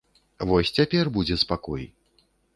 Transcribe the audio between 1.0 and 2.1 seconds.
будзе спакой.